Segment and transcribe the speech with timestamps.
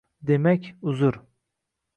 [0.29, 0.71] Demak.
[0.93, 1.21] Uzr.